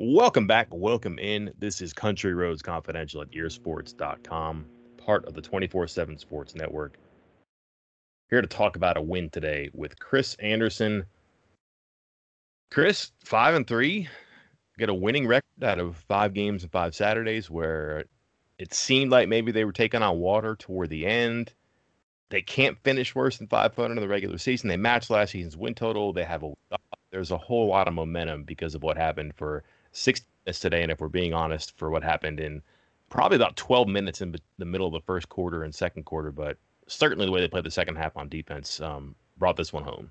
[0.00, 0.68] Welcome back.
[0.70, 1.52] Welcome in.
[1.58, 4.64] This is Country Roads Confidential at earsports.com,
[4.96, 6.98] part of the 24 7 Sports Network.
[8.30, 11.04] Here to talk about a win today with Chris Anderson.
[12.70, 14.08] Chris, five and three,
[14.78, 18.04] get a winning record out of five games and five Saturdays where
[18.60, 21.52] it seemed like maybe they were taking on water toward the end.
[22.30, 24.68] They can't finish worse than 500 in the regular season.
[24.68, 26.12] They matched last season's win total.
[26.12, 26.52] They have a
[27.10, 30.82] there's a whole lot of momentum because of what happened for 60 minutes today.
[30.82, 32.62] And if we're being honest, for what happened in
[33.10, 36.56] probably about 12 minutes in the middle of the first quarter and second quarter, but
[36.86, 40.10] certainly the way they played the second half on defense um, brought this one home.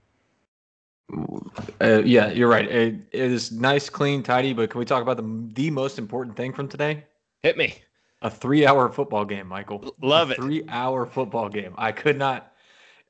[1.80, 2.70] Uh, yeah, you're right.
[2.70, 4.54] It, it is nice, clean, tidy.
[4.54, 7.06] But can we talk about the the most important thing from today?
[7.44, 7.76] Hit me.
[8.24, 9.96] A three-hour football game, Michael.
[10.02, 10.38] Love a it.
[10.38, 11.74] Three-hour football game.
[11.78, 12.52] I could not.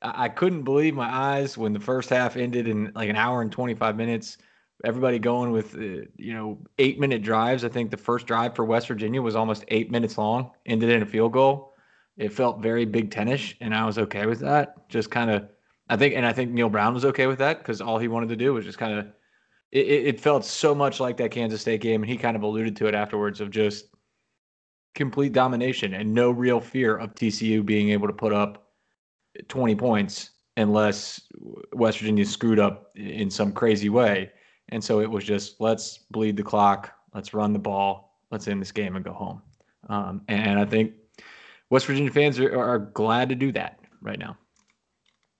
[0.00, 3.50] I couldn't believe my eyes when the first half ended in like an hour and
[3.50, 4.38] 25 minutes
[4.84, 7.64] everybody going with uh, you know eight minute drives.
[7.64, 11.02] I think the first drive for West Virginia was almost eight minutes long, ended in
[11.02, 11.74] a field goal.
[12.16, 14.88] It felt very Big Tenish, and I was okay with that.
[14.88, 15.48] Just kind of,
[15.88, 18.28] I think, and I think Neal Brown was okay with that because all he wanted
[18.30, 19.06] to do was just kind of.
[19.70, 22.74] It, it felt so much like that Kansas State game, and he kind of alluded
[22.76, 23.88] to it afterwards of just
[24.94, 28.68] complete domination and no real fear of TCU being able to put up
[29.46, 31.20] 20 points unless
[31.72, 34.30] West Virginia screwed up in some crazy way.
[34.70, 38.60] And so it was just let's bleed the clock, let's run the ball, let's end
[38.60, 39.42] this game and go home.
[39.88, 40.92] Um, and I think
[41.70, 44.36] West Virginia fans are, are glad to do that right now.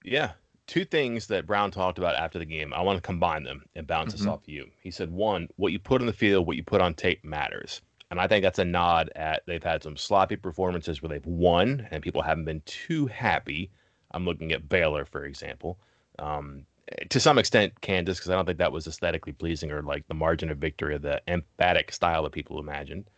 [0.03, 0.31] Yeah.
[0.67, 2.73] Two things that Brown talked about after the game.
[2.73, 4.23] I want to combine them and bounce mm-hmm.
[4.23, 4.69] this off you.
[4.81, 7.81] He said, one, what you put on the field, what you put on tape matters.
[8.11, 11.87] And I think that's a nod at they've had some sloppy performances where they've won
[11.91, 13.71] and people haven't been too happy.
[14.11, 15.79] I'm looking at Baylor, for example.
[16.17, 16.65] Um,
[17.09, 20.13] to some extent Kansas because I don't think that was aesthetically pleasing or like the
[20.13, 23.09] margin of victory of the emphatic style that people imagined.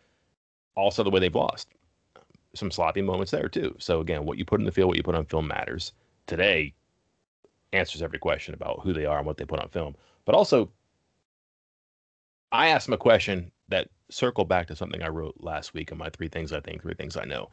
[0.74, 1.68] Also, the way they've lost,
[2.54, 3.74] some sloppy moments there too.
[3.78, 5.92] So again, what you put in the field, what you put on film matters.
[6.26, 6.74] Today
[7.72, 9.96] answers every question about who they are and what they put on film.
[10.24, 10.70] But also,
[12.50, 15.98] I asked them a question that circled back to something I wrote last week in
[15.98, 17.50] my three things I think, three things I know.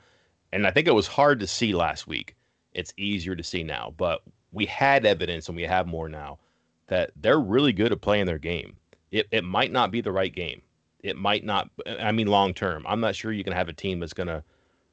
[0.51, 2.35] And I think it was hard to see last week.
[2.73, 3.93] It's easier to see now.
[3.97, 6.39] But we had evidence and we have more now
[6.87, 8.75] that they're really good at playing their game.
[9.11, 10.61] It, it might not be the right game.
[11.01, 12.85] It might not, I mean, long term.
[12.87, 14.43] I'm not sure you can have a team that's going to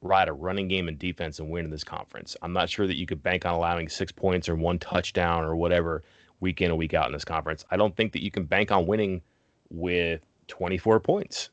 [0.01, 2.35] ride a running game and defense and win in this conference.
[2.41, 5.55] I'm not sure that you could bank on allowing six points or one touchdown or
[5.55, 6.03] whatever
[6.39, 7.65] week in and week out in this conference.
[7.71, 9.21] I don't think that you can bank on winning
[9.69, 11.49] with 24 points,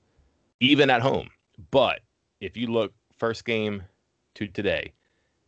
[0.60, 1.30] even at home.
[1.70, 2.00] But
[2.40, 3.82] if you look first game
[4.34, 4.92] to today,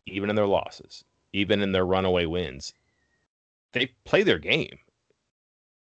[0.06, 1.04] even in their losses,
[1.36, 2.72] even in their runaway wins,
[3.72, 4.78] they play their game.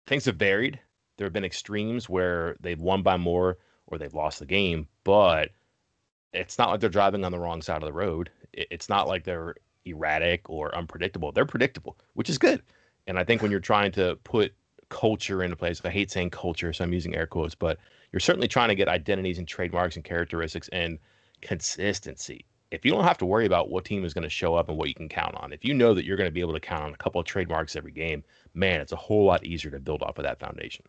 [0.08, 0.80] Things have varied.
[1.18, 5.52] There have been extremes where they've won by more or they've lost the game, but
[6.34, 8.32] it's not like they're driving on the wrong side of the road.
[8.54, 11.32] It's not like they're erratic or unpredictable.
[11.32, 12.64] They're predictable, which is good.
[13.06, 14.52] And I think when you're trying to put
[14.90, 17.78] culture into place, I hate saying culture, so I'm using air quotes, but
[18.12, 20.98] you're certainly trying to get identities and trademarks and characteristics and
[21.42, 24.70] consistency if you don't have to worry about what team is going to show up
[24.70, 26.54] and what you can count on, if you know that you're going to be able
[26.54, 29.72] to count on a couple of trademarks every game, man, it's a whole lot easier
[29.72, 30.86] to build off of that foundation.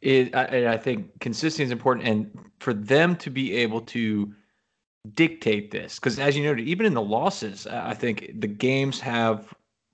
[0.00, 4.32] It, I, I think consistency is important, and for them to be able to
[5.14, 9.52] dictate this, because as you noted, even in the losses, I think the games have,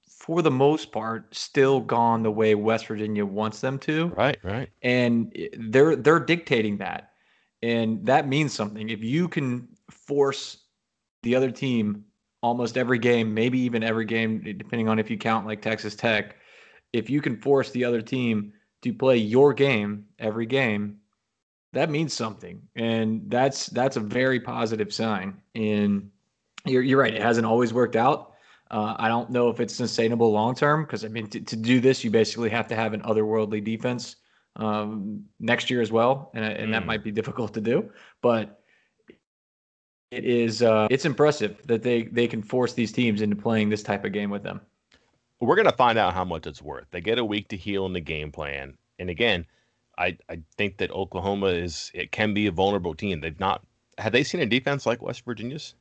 [0.08, 4.08] for the most part, still gone the way West Virginia wants them to.
[4.16, 4.70] Right, right.
[4.82, 7.10] And eh, they're they're dictating that,
[7.62, 8.88] and that means something.
[8.88, 10.58] If you can force
[11.22, 12.04] the other team
[12.42, 16.36] almost every game, maybe even every game, depending on if you count like Texas Tech.
[16.92, 18.52] If you can force the other team
[18.82, 20.98] to play your game every game,
[21.72, 25.42] that means something, and that's that's a very positive sign.
[25.54, 26.10] And
[26.64, 28.32] you're you're right; it hasn't always worked out.
[28.70, 31.80] Uh, I don't know if it's sustainable long term because I mean to, to do
[31.80, 34.16] this, you basically have to have an otherworldly defense
[34.56, 36.72] um, next year as well, and and mm.
[36.72, 37.90] that might be difficult to do.
[38.22, 38.60] But
[40.10, 43.82] it is uh, it's impressive that they they can force these teams into playing this
[43.82, 44.60] type of game with them.
[45.40, 46.86] We're gonna find out how much it's worth.
[46.90, 49.46] They get a week to heal in the game plan, and again,
[49.98, 53.20] I I think that Oklahoma is it can be a vulnerable team.
[53.20, 53.64] They've not
[53.98, 55.74] have they seen a defense like West Virginia's?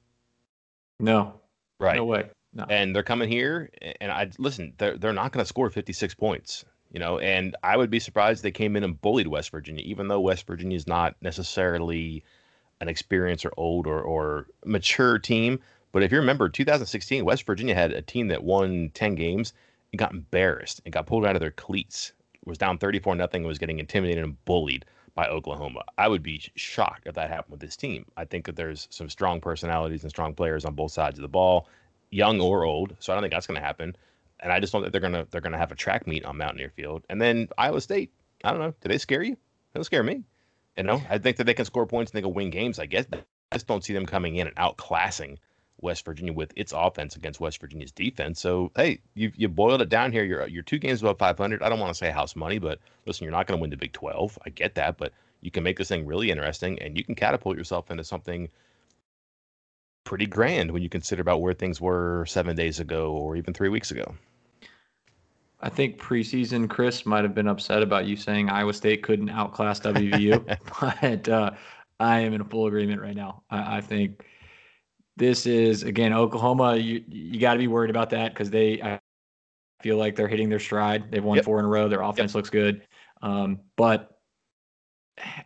[1.00, 1.40] No,
[1.80, 2.30] right, no way.
[2.54, 2.66] No.
[2.70, 3.70] And they're coming here,
[4.00, 4.74] and I listen.
[4.78, 7.20] They're they're not going to score 56 points, you know.
[7.20, 10.48] And I would be surprised they came in and bullied West Virginia, even though West
[10.48, 12.24] Virginia is not necessarily
[12.86, 15.60] an experienced or old or, or mature team.
[15.92, 19.54] But if you remember, 2016, West Virginia had a team that won 10 games
[19.92, 22.12] and got embarrassed and got pulled out of their cleats
[22.46, 24.86] was down 34 nothing and was getting intimidated and bullied
[25.16, 25.82] by Oklahoma.
[25.98, 28.06] I would be shocked if that happened with this team.
[28.18, 31.30] I think that there's some strong personalities and strong players on both sides of the
[31.30, 31.68] ball,
[32.12, 32.96] young or old.
[33.00, 33.96] So I don't think that's going to happen.
[34.42, 36.70] And I just don't think they're gonna they're gonna have a track meet on Mountaineer
[36.70, 37.04] Field.
[37.10, 38.12] And then Iowa State,
[38.44, 39.36] I don't know, do they scare you?
[39.36, 40.24] They don't scare me.
[40.78, 42.80] You know, I think that they can score points and they can win games.
[42.80, 43.20] I guess I
[43.54, 45.38] just don't see them coming in and outclassing
[45.80, 48.42] West Virginia with its offense against West Virginia's defense.
[48.42, 50.24] So hey, you you boiled it down here.
[50.24, 51.62] You're uh, you're two games above 500.
[51.62, 53.78] I don't want to say house money, but listen, you're not going to win the
[53.78, 54.38] Big 12.
[54.46, 57.58] I get that, but you can make this thing really interesting, and you can catapult
[57.58, 58.50] yourself into something
[60.04, 63.70] pretty grand when you consider about where things were seven days ago or even three
[63.70, 64.16] weeks ago.
[65.66, 69.80] I think preseason Chris might have been upset about you saying Iowa State couldn't outclass
[69.80, 71.52] WVU, but uh,
[72.00, 73.42] I am in full agreement right now.
[73.50, 74.24] I, I think
[75.18, 76.76] this is again Oklahoma.
[76.76, 79.00] You you got to be worried about that because they I
[79.82, 81.10] feel like they're hitting their stride.
[81.10, 81.46] They've won yep.
[81.46, 81.90] four in a row.
[81.90, 82.36] Their offense yep.
[82.36, 82.84] looks good,
[83.24, 84.20] um, but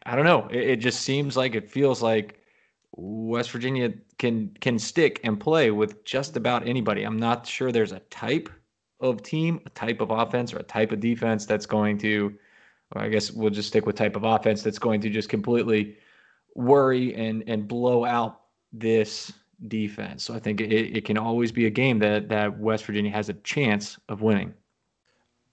[0.05, 0.49] I don't know.
[0.51, 2.41] It, it, just seems like it feels like
[2.91, 7.03] West Virginia can can stick and play with just about anybody.
[7.03, 8.49] I'm not sure there's a type
[8.99, 12.33] of team, a type of offense, or a type of defense that's going to.
[12.93, 15.97] I guess we'll just stick with type of offense that's going to just completely
[16.55, 18.41] worry and and blow out
[18.73, 19.31] this
[19.67, 20.23] defense.
[20.23, 23.29] So I think it, it can always be a game that that West Virginia has
[23.29, 24.53] a chance of winning.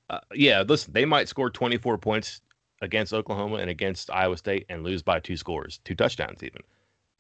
[0.09, 2.41] Uh, yeah, listen, they might score 24 points
[2.81, 6.63] against Oklahoma and against Iowa State and lose by two scores, two touchdowns even.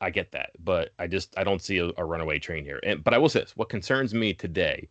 [0.00, 2.80] I get that, but I just I don't see a, a runaway train here.
[2.82, 4.88] And but I will say this: what concerns me today.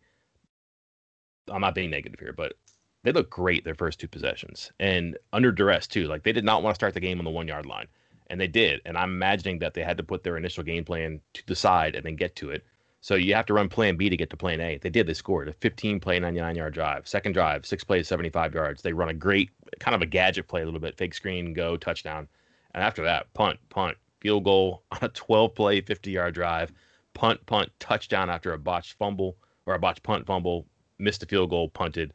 [1.50, 2.54] I'm not being negative here, but
[3.02, 6.08] they look great their first two possessions and under duress too.
[6.08, 7.86] Like they did not want to start the game on the one yard line
[8.28, 8.80] and they did.
[8.84, 11.94] And I'm imagining that they had to put their initial game plan to the side
[11.94, 12.64] and then get to it.
[13.00, 14.78] So you have to run plan B to get to plan A.
[14.78, 15.06] They did.
[15.06, 17.06] They scored a 15 play, 99 yard drive.
[17.06, 18.82] Second drive, six plays, 75 yards.
[18.82, 21.76] They run a great kind of a gadget play, a little bit fake screen, go
[21.76, 22.26] touchdown.
[22.74, 26.72] And after that, punt, punt, field goal on a 12 play, 50 yard drive,
[27.14, 30.66] punt, punt, touchdown after a botched fumble or a botched punt fumble,
[30.98, 32.12] missed a field goal, punted.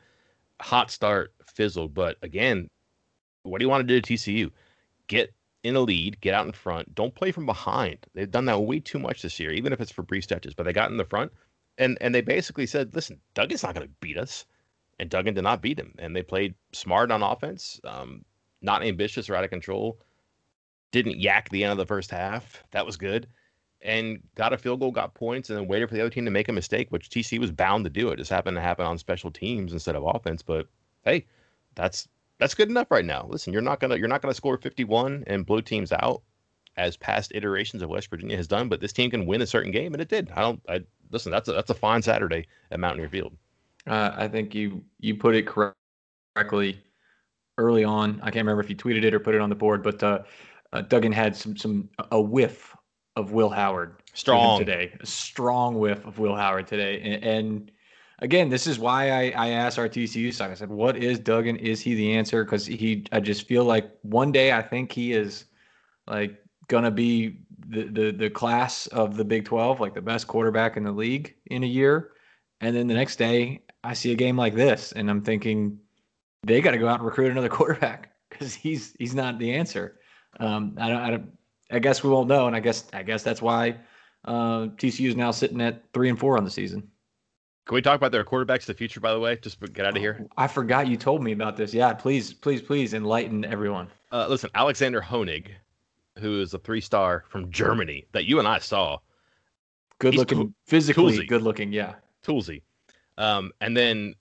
[0.62, 1.94] Hot start, fizzled.
[1.94, 2.70] But again,
[3.44, 4.52] what do you want to do to TCU?
[5.08, 5.34] Get
[5.64, 6.94] in a lead, get out in front.
[6.96, 7.98] Don't play from behind.
[8.14, 10.54] They've done that way too much this year, even if it's for brief stretches.
[10.54, 11.32] But they got in the front,
[11.78, 14.46] and and they basically said, "Listen, Duggan's not going to beat us,"
[15.00, 15.94] and Duggan did not beat him.
[16.00, 18.26] And they played smart on offense, um,
[18.62, 20.00] not ambitious or out of control.
[20.92, 22.64] Didn't yak the end of the first half.
[22.72, 23.28] That was good.
[23.84, 26.32] And got a field goal, got points, and then waited for the other team to
[26.32, 28.10] make a mistake, which TC was bound to do.
[28.10, 30.44] It just happened to happen on special teams instead of offense.
[30.44, 30.68] But
[31.04, 31.26] hey,
[31.74, 32.08] that's
[32.38, 33.28] that's good enough right now.
[33.30, 36.22] Listen, you're not gonna you're not gonna score 51 and blow teams out
[36.78, 39.72] as past iterations of West Virginia has done, but this team can win a certain
[39.72, 40.30] game, and it did.
[40.32, 40.62] I don't.
[40.70, 40.82] I
[41.12, 41.32] listen.
[41.32, 43.36] That's a that's a fine Saturday at Mountaineer Field.
[43.88, 46.82] Uh, I think you you put it correctly
[47.58, 48.20] early on.
[48.22, 50.20] I can't remember if you tweeted it or put it on the board, but uh,
[50.74, 52.76] uh, Duggan had some some a whiff
[53.16, 57.72] of Will Howard strong today, a strong whiff of Will Howard today, and, and
[58.20, 60.52] again, this is why I, I asked our TCU side.
[60.52, 61.58] I said, "What is Duggan?
[61.58, 65.14] Is he the answer?" Because he, I just feel like one day I think he
[65.14, 65.46] is
[66.08, 70.78] like gonna be the, the the class of the Big Twelve, like the best quarterback
[70.78, 72.12] in the league in a year,
[72.62, 75.80] and then the next day I see a game like this, and I'm thinking
[76.44, 79.98] they got to go out and recruit another quarterback because he's he's not the answer.
[80.40, 81.32] Um, I don't, I don't,
[81.72, 83.78] I guess we won't know, and I guess I guess that's why
[84.26, 86.88] uh, TCU is now sitting at three and four on the season.
[87.66, 89.38] Can we talk about their quarterbacks of the future, by the way?
[89.38, 90.28] Just get out of here.
[90.36, 91.74] I forgot you told me about this.
[91.74, 93.88] Yeah, please, please, please enlighten everyone.
[94.12, 95.48] Uh, listen, Alexander Honig,
[96.18, 98.98] who is a three star from Germany that you and I saw.
[100.00, 101.28] Good looking, physically toolsy.
[101.28, 101.94] good looking, yeah.
[102.26, 102.64] Toolsy.
[103.18, 104.16] Um, and then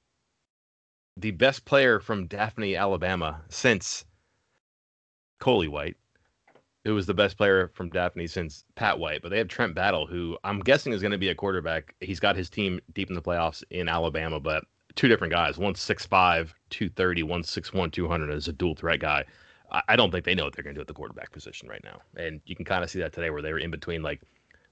[1.16, 4.04] the best player from Daphne, Alabama since
[5.38, 5.96] Coley White,
[6.84, 9.22] who was the best player from Daphne since Pat White.
[9.22, 11.94] But they have Trent Battle, who I'm guessing is going to be a quarterback.
[12.00, 15.58] He's got his team deep in the playoffs in Alabama, but two different guys.
[15.58, 19.24] One's 6'5, 230, one's 6'1, 200 as a dual threat guy.
[19.86, 21.84] I don't think they know what they're going to do at the quarterback position right
[21.84, 22.00] now.
[22.16, 24.20] And you can kind of see that today where they were in between like,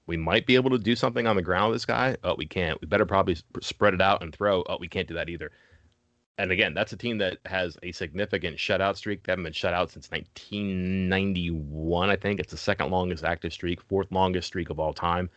[0.07, 2.17] we might be able to do something on the ground with this guy.
[2.23, 2.81] Oh, we can't.
[2.81, 4.63] We better probably spread it out and throw.
[4.67, 5.51] Oh, we can't do that either
[6.39, 9.23] and again, that's a team that has a significant shutout streak.
[9.23, 12.39] They haven't been shut out since 1991, I think.
[12.39, 15.29] It's the second longest active streak, fourth longest streak of all time.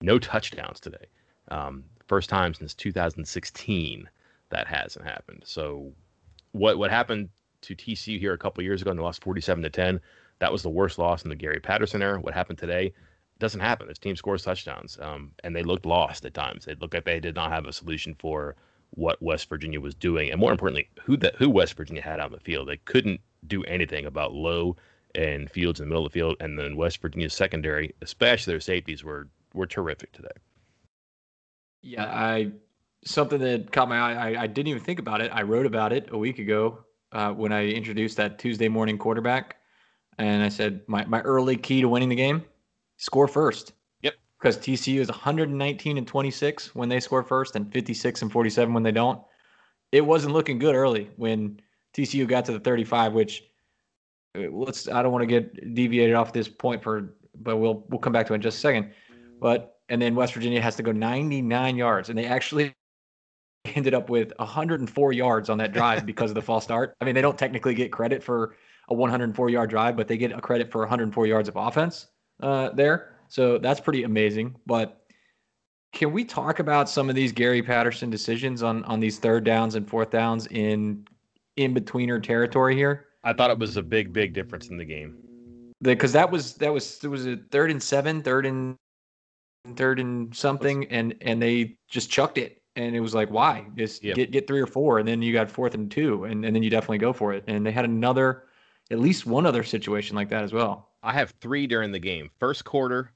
[0.00, 1.06] No touchdowns today.
[1.48, 4.08] Um, first time since 2016
[4.50, 5.42] that hasn't happened.
[5.44, 5.92] So,
[6.52, 7.28] what what happened
[7.62, 10.00] to TCU here a couple years ago and they lost 47 to 10?
[10.38, 12.20] That was the worst loss in the Gary Patterson era.
[12.20, 12.94] What happened today?
[13.40, 13.88] doesn't happen.
[13.88, 16.66] This team scores touchdowns, um, and they looked lost at times.
[16.66, 18.54] They looked like they did not have a solution for
[18.90, 22.32] what West Virginia was doing, and more importantly, who that who West Virginia had on
[22.32, 22.68] the field.
[22.68, 24.76] They couldn't do anything about Loe
[25.14, 28.60] and Fields in the middle of the field, and then West Virginia's secondary, especially their
[28.60, 30.28] safeties, were were terrific today.
[31.82, 32.52] Yeah, I
[33.04, 34.32] something that caught my eye.
[34.32, 35.30] I, I didn't even think about it.
[35.32, 39.56] I wrote about it a week ago uh, when I introduced that Tuesday morning quarterback,
[40.18, 42.44] and I said my my early key to winning the game:
[42.96, 43.72] score first.
[44.40, 48.82] Because TCU is 119 and 26 when they score first, and 56 and 47 when
[48.82, 49.20] they don't.
[49.92, 51.60] It wasn't looking good early when
[51.94, 53.44] TCU got to the 35, which
[54.36, 58.00] uh, let's I don't want to get deviated off this point for but we'll we'll
[58.00, 58.92] come back to it in just a second.
[59.40, 62.74] But and then West Virginia has to go 99 yards and they actually
[63.74, 66.94] ended up with 104 yards on that drive because of the false start.
[67.00, 68.56] I mean, they don't technically get credit for
[68.88, 72.08] a 104 yard drive, but they get a credit for 104 yards of offense
[72.42, 73.16] uh, there.
[73.30, 74.56] So that's pretty amazing.
[74.66, 75.06] But
[75.92, 79.76] can we talk about some of these Gary Patterson decisions on on these third downs
[79.76, 81.06] and fourth downs in
[81.56, 83.06] in betweener territory here?
[83.22, 85.16] I thought it was a big, big difference in the game.
[85.82, 88.76] Because that was that was it was a third and seven, third and
[89.76, 93.66] third and something, and and they just chucked it, and it was like, why?
[93.76, 94.16] Just yep.
[94.16, 96.62] get get three or four, and then you got fourth and two, and and then
[96.62, 97.44] you definitely go for it.
[97.46, 98.44] And they had another,
[98.90, 100.88] at least one other situation like that as well.
[101.02, 102.30] I have three during the game.
[102.38, 103.12] First quarter,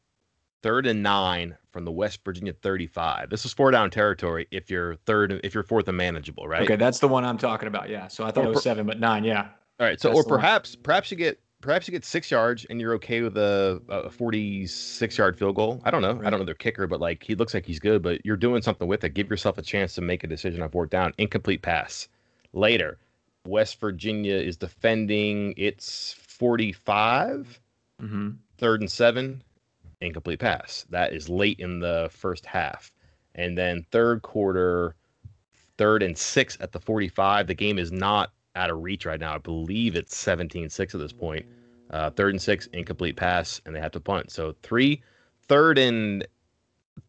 [0.64, 3.28] third and nine from the West Virginia 35.
[3.28, 6.62] This is four down territory if you're third, if you're fourth and manageable, right?
[6.62, 7.90] Okay, that's the one I'm talking about.
[7.90, 8.08] Yeah.
[8.08, 9.24] So I thought or, it was seven, but nine.
[9.24, 9.48] Yeah.
[9.78, 10.00] All right.
[10.00, 13.20] So, that's or perhaps, perhaps you get, perhaps you get six yards and you're okay
[13.20, 15.82] with a, a 46 yard field goal.
[15.84, 16.14] I don't know.
[16.14, 16.28] Right.
[16.28, 18.62] I don't know their kicker, but like he looks like he's good, but you're doing
[18.62, 19.10] something with it.
[19.10, 21.12] Give yourself a chance to make a decision on fourth down.
[21.18, 22.08] Incomplete pass.
[22.54, 22.96] Later,
[23.46, 27.60] West Virginia is defending its 45,
[28.00, 28.30] mm-hmm.
[28.56, 29.42] third and seven
[30.04, 30.86] incomplete pass.
[30.90, 32.92] That is late in the first half.
[33.34, 34.94] And then third quarter,
[35.76, 37.46] third and six at the 45.
[37.46, 39.34] The game is not out of reach right now.
[39.34, 41.46] I believe it's 17 6 at this point.
[41.90, 44.30] Uh, third and six, incomplete pass, and they have to punt.
[44.30, 45.02] So three,
[45.48, 46.26] third and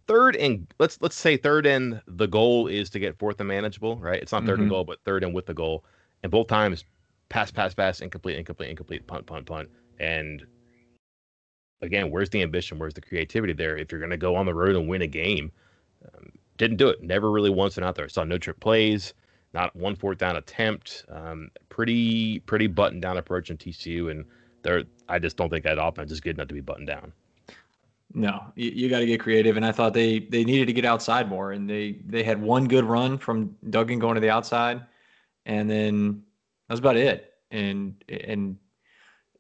[0.07, 3.97] third and let's let's say third and the goal is to get fourth and manageable,
[3.97, 4.21] right?
[4.21, 4.61] It's not 3rd mm-hmm.
[4.61, 5.85] and goal, but third and with the goal.
[6.23, 6.85] And both times,
[7.29, 9.69] pass, pass, pass, incomplete, incomplete, incomplete, punt, punt, punt.
[9.99, 10.45] And
[11.85, 12.79] again, where's the ambition?
[12.79, 13.77] Where's the creativity there?
[13.77, 15.51] If you're going to go on the road and win a game,
[16.03, 17.01] um, didn't do it.
[17.01, 18.09] Never really once went out there.
[18.09, 19.13] Saw no trip plays,
[19.53, 21.05] not one fourth down attempt.
[21.09, 24.25] Um, pretty pretty buttoned down approach in TCU, and
[24.63, 27.13] there I just don't think that offense is good enough to be buttoned down.
[28.13, 30.85] No, you, you got to get creative, and I thought they they needed to get
[30.85, 34.81] outside more, and they they had one good run from Duggan going to the outside,
[35.45, 36.23] and then
[36.67, 37.33] that was about it.
[37.51, 38.57] And and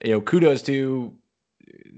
[0.03, 1.13] you know, kudos to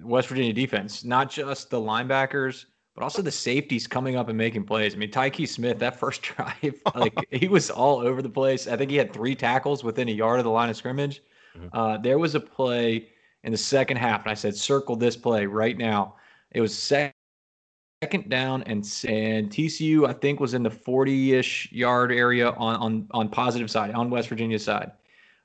[0.02, 4.64] West Virginia defense, not just the linebackers, but also the safeties coming up and making
[4.64, 4.96] plays.
[4.96, 8.68] I mean, Tykee Smith, that first drive, like he was all over the place.
[8.68, 11.22] I think he had three tackles within a yard of the line of scrimmage.
[11.56, 11.68] Mm-hmm.
[11.74, 13.10] Uh, there was a play
[13.44, 16.16] in the second half, and I said, circle this play right now.
[16.52, 22.52] It was second down and and TCU I think was in the 40ish yard area
[22.52, 24.92] on on on positive side on West Virginia side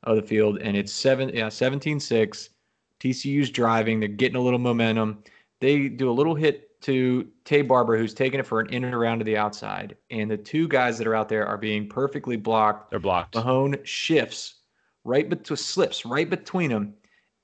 [0.02, 2.50] of the field and it's 7 yeah 17-6
[3.02, 3.98] TCU's driving.
[3.98, 5.24] They're getting a little momentum.
[5.60, 8.94] They do a little hit to Taye Barber, who's taking it for an in and
[8.94, 9.96] around to the outside.
[10.10, 12.90] And the two guys that are out there are being perfectly blocked.
[12.90, 13.34] They're blocked.
[13.34, 14.54] Mahone shifts
[15.04, 16.94] right between slips right between them.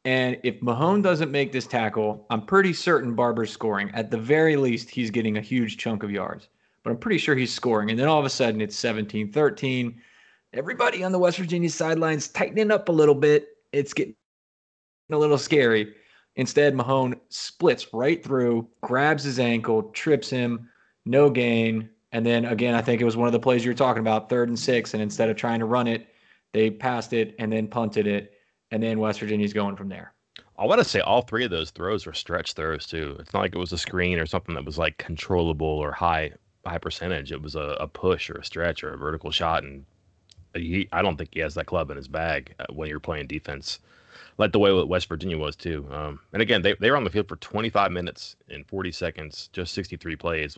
[0.04, 3.90] And if Mahone doesn't make this tackle, I'm pretty certain Barber's scoring.
[3.94, 6.48] At the very least, he's getting a huge chunk of yards.
[6.84, 7.90] But I'm pretty sure he's scoring.
[7.90, 10.00] And then all of a sudden, it's 17 13.
[10.54, 13.48] Everybody on the West Virginia sidelines tightening up a little bit.
[13.72, 14.14] It's getting
[15.10, 15.94] a little scary.
[16.36, 20.68] Instead, Mahone splits right through, grabs his ankle, trips him,
[21.04, 21.90] no gain.
[22.12, 24.28] And then again, I think it was one of the plays you were talking about,
[24.28, 24.94] third and six.
[24.94, 26.08] And instead of trying to run it,
[26.52, 28.34] they passed it and then punted it.
[28.70, 30.12] And then West Virginia's going from there.
[30.58, 33.16] I want to say all three of those throws were stretch throws too.
[33.20, 36.32] It's not like it was a screen or something that was like controllable or high
[36.66, 37.32] high percentage.
[37.32, 39.84] It was a, a push or a stretch or a vertical shot, and
[40.54, 43.28] he, I don't think he has that club in his bag uh, when you're playing
[43.28, 43.78] defense
[44.38, 45.87] like the way that West Virginia was too.
[45.90, 49.48] Um, and again, they, they were on the field for 25 minutes and 40 seconds,
[49.52, 50.56] just 63 plays.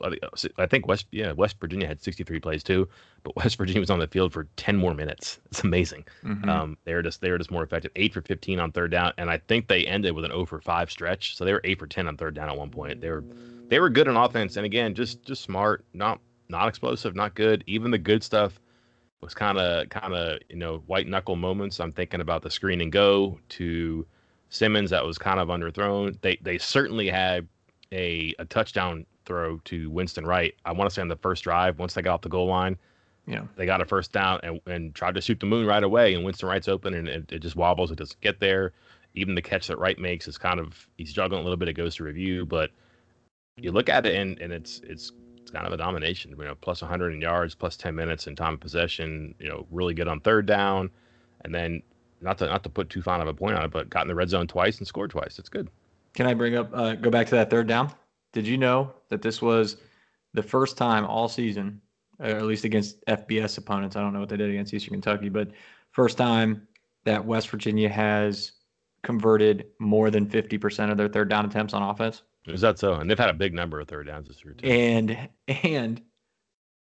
[0.59, 2.89] I think West yeah West Virginia had 63 plays too,
[3.23, 5.41] but West Virginia was on the field for 10 more minutes.
[5.47, 6.05] It's amazing.
[6.25, 6.49] Mm-hmm.
[6.49, 7.91] Um, they were just they were just more effective.
[7.97, 10.61] Eight for 15 on third down, and I think they ended with an 0 for
[10.61, 11.37] 5 stretch.
[11.37, 13.01] So they were eight for 10 on third down at one point.
[13.01, 13.25] They were
[13.69, 17.65] they were good on offense, and again, just just smart, not not explosive, not good.
[17.67, 18.61] Even the good stuff
[19.23, 21.81] was kind of kind of you know white knuckle moments.
[21.81, 24.07] I'm thinking about the screen and go to
[24.49, 26.21] Simmons that was kind of underthrown.
[26.23, 27.47] They they certainly had
[27.93, 30.55] a a touchdown throw to Winston Wright.
[30.65, 32.77] I want to say on the first drive once they got off the goal line.
[33.27, 33.43] Yeah.
[33.55, 36.25] They got a first down and, and tried to shoot the moon right away, and
[36.25, 37.91] Winston Wright's open, and it, it just wobbles.
[37.93, 38.73] It doesn't get there.
[39.15, 41.69] Even the catch that Wright makes is kind of he's juggling a little bit.
[41.69, 42.71] It goes to review, but
[43.57, 45.13] you look at it and, and it's it's
[45.51, 46.35] it's kind of a domination.
[46.39, 49.35] You know, plus 100 in yards, plus 10 minutes in time of possession.
[49.39, 50.91] You know, really good on third down,
[51.45, 51.83] and then
[52.21, 54.09] not to not to put too fine of a point on it, but got in
[54.09, 55.39] the red zone twice and scored twice.
[55.39, 55.69] It's good.
[56.15, 57.93] Can I bring up uh, go back to that third down?
[58.33, 59.79] Did you know that this was
[60.35, 61.81] the first time all season,
[62.21, 63.97] or at least against FBS opponents?
[63.97, 65.51] I don't know what they did against Eastern Kentucky, but
[65.91, 66.67] first time
[67.05, 68.53] that West Virginia has
[69.03, 72.23] converted more than 50% of their third down attempts on offense.
[72.47, 72.95] Is that so?
[72.95, 74.67] And they've had a big number of third downs this year too.
[74.67, 75.29] And
[75.65, 76.01] and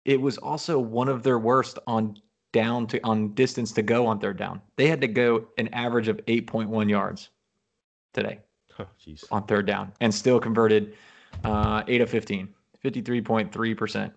[0.05, 2.17] it was also one of their worst on
[2.53, 4.61] down to on distance to go on third down.
[4.77, 7.31] They had to go an average of 8.1 yards
[8.13, 8.41] today
[8.81, 8.87] Oh,
[9.31, 10.95] on third down and still converted
[11.45, 12.49] uh, 8 of 15,
[12.85, 14.13] 53.3%.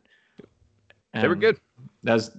[1.13, 1.60] They were good.
[2.02, 2.32] That's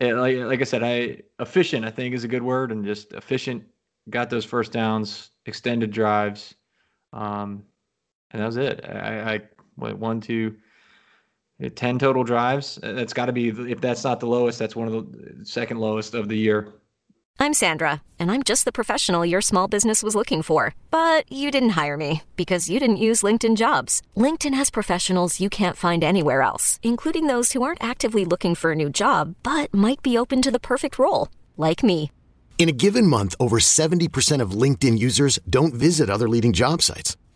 [0.00, 3.64] like, like I said, I efficient, I think is a good word and just efficient,
[4.10, 6.54] got those first downs, extended drives.
[7.12, 7.64] Um,
[8.30, 8.84] and that was it.
[8.84, 9.40] I, I
[9.76, 10.56] what, one, two,
[11.60, 12.78] eh, 10 total drives.
[12.82, 15.78] Uh, That's got to be, if that's not the lowest, that's one of the second
[15.78, 16.72] lowest of the year.
[17.40, 20.74] I'm Sandra, and I'm just the professional your small business was looking for.
[20.90, 24.02] But you didn't hire me because you didn't use LinkedIn jobs.
[24.16, 28.72] LinkedIn has professionals you can't find anywhere else, including those who aren't actively looking for
[28.72, 32.10] a new job but might be open to the perfect role, like me.
[32.58, 37.16] In a given month, over 70% of LinkedIn users don't visit other leading job sites.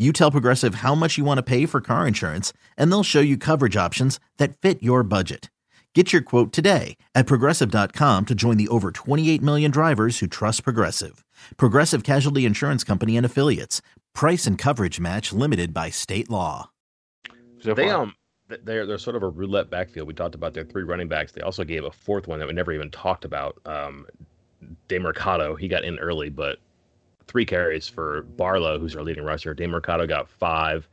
[0.00, 3.18] You tell Progressive how much you want to pay for car insurance, and they'll show
[3.20, 5.50] you coverage options that fit your budget.
[5.92, 10.62] Get your quote today at progressive.com to join the over 28 million drivers who trust
[10.62, 11.24] Progressive.
[11.56, 13.82] Progressive Casualty Insurance Company and Affiliates.
[14.14, 16.70] Price and coverage match limited by state law.
[17.60, 18.02] So They far.
[18.02, 18.14] um
[18.48, 20.06] th- they're they're sort of a roulette backfield.
[20.06, 21.32] We talked about their three running backs.
[21.32, 23.56] They also gave a fourth one that we never even talked about.
[23.66, 24.06] Um,
[24.88, 26.58] Demercado, he got in early, but
[27.28, 29.54] three carries for Barlow, who's our leading rusher.
[29.54, 30.88] Demercado got five.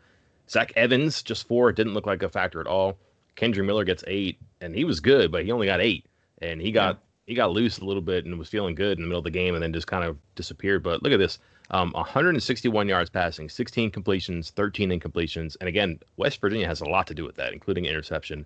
[0.50, 1.70] Zach Evans just four.
[1.70, 2.98] It didn't look like a factor at all.
[3.36, 6.06] Kendre Miller gets eight, and he was good, but he only got eight,
[6.42, 9.08] and he got he got loose a little bit and was feeling good in the
[9.08, 10.84] middle of the game, and then just kind of disappeared.
[10.84, 11.40] But look at this:
[11.72, 17.08] um, 161 yards passing, 16 completions, 13 incompletions, and again, West Virginia has a lot
[17.08, 18.46] to do with that, including interception.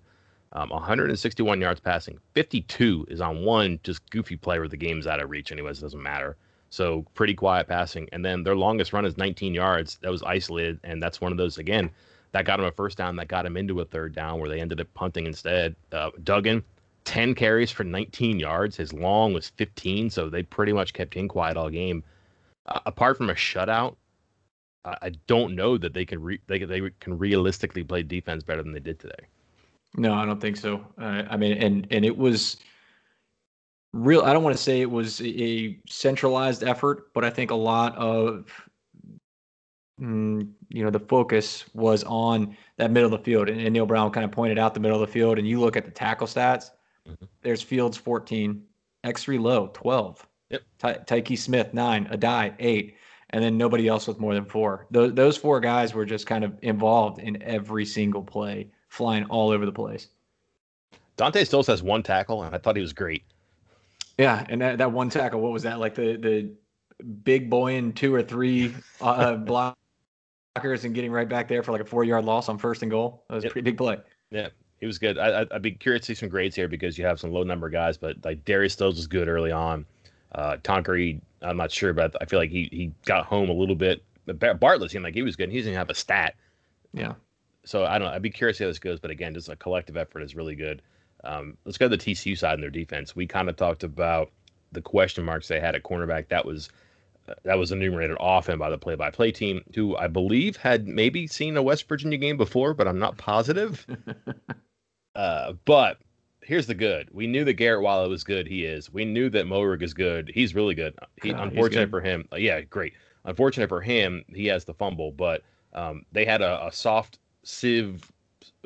[0.52, 5.20] Um, 161 yards passing, 52 is on one just goofy play where the game's out
[5.20, 5.52] of reach.
[5.52, 6.36] Anyways, it doesn't matter.
[6.70, 9.98] So pretty quiet passing, and then their longest run is 19 yards.
[10.02, 11.90] That was isolated, and that's one of those again
[12.32, 14.60] that got him a first down, that got him into a third down where they
[14.60, 15.74] ended up punting instead.
[15.92, 16.62] Uh, Duggan,
[17.04, 18.76] 10 carries for 19 yards.
[18.76, 22.04] His long was 15, so they pretty much kept him quiet all game.
[22.66, 23.96] Uh, apart from a shutout,
[24.84, 28.72] I, don't know that they can re- they they can realistically play defense better than
[28.72, 29.26] they did today.
[29.96, 30.86] No, I don't think so.
[30.98, 32.56] Uh, I mean, and and it was
[33.92, 34.22] real.
[34.22, 37.96] I don't want to say it was a centralized effort, but I think a lot
[37.96, 38.46] of
[40.00, 43.48] mm, you know the focus was on that middle of the field.
[43.48, 45.76] And, Neal Brown kind of pointed out the middle of the field, and you look
[45.76, 46.70] at the tackle stats.
[47.08, 47.28] Mhm.
[47.42, 48.62] There's Fields 14,
[49.04, 50.62] Exree Loe 12, Yep.
[50.78, 52.96] Ty- Tykee Smith nine, Addae eight,
[53.30, 54.86] and then nobody else with more than four.
[54.90, 59.50] Those those four guys were just kind of involved in every single play, flying all
[59.50, 60.08] over the place.
[61.16, 63.22] Dante Stills has one tackle, and I thought he was great.
[64.20, 65.78] Yeah, and that, that one tackle, what was that?
[65.78, 66.52] Like the the
[67.24, 69.32] big boy in two or three uh,
[70.56, 72.90] blockers and getting right back there for like a four yard loss on first and
[72.90, 73.24] goal.
[73.28, 73.50] That was Yep.
[73.50, 73.96] a pretty big play.
[74.30, 75.16] Yeah, he was good.
[75.18, 77.70] I, I'd be curious to see some grades here because you have some low number
[77.70, 79.86] guys, but like Darius Stills was good early on.
[80.32, 83.74] Uh, Tonkery, I'm not sure, but I feel like he he got home a little
[83.74, 84.02] bit.
[84.60, 85.44] Bartlett seemed like he was good.
[85.44, 86.34] and He doesn't have a stat,
[86.92, 87.14] Yeah.
[87.64, 88.14] so I don't know.
[88.14, 89.00] I'd be curious how this goes.
[89.00, 90.82] But again, just a collective effort is really good.
[91.24, 93.14] Um, let's go to the TCU side in their defense.
[93.14, 94.30] We kind of talked about
[94.72, 96.28] the question marks they had at cornerback.
[96.28, 96.70] That was
[97.28, 101.56] uh, that was enumerated often by the play-by-play team, who I believe had maybe seen
[101.56, 103.86] a West Virginia game before, but I'm not positive.
[105.14, 105.98] uh, but
[106.42, 108.46] here's the good: we knew that Garret Wallow was good.
[108.46, 108.92] He is.
[108.92, 110.30] We knew that Moehrig is good.
[110.32, 110.94] He's really good.
[111.22, 111.90] He, unfortunate good.
[111.90, 112.28] for him.
[112.32, 112.94] uh, yeah, great.
[113.24, 115.42] Unfortunate for him, he has the fumble, but
[115.74, 118.10] um, they had a, a soft sieve.